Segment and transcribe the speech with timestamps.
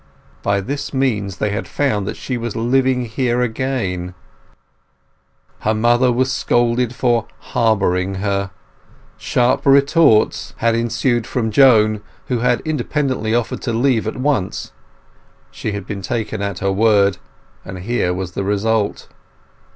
[0.41, 4.15] By this means they had found that she was living here again;
[5.59, 8.49] her mother was scolded for "harbouring" her;
[9.19, 14.71] sharp retorts had ensued from Joan, who had independently offered to leave at once;
[15.51, 17.19] she had been taken at her word;
[17.63, 19.07] and here was the result.